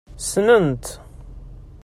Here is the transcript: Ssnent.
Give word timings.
Ssnent. 0.23 0.85